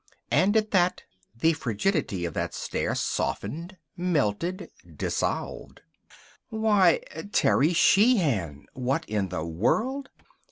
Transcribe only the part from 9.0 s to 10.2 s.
in the world!"